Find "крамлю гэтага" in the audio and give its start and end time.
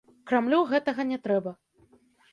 0.29-1.07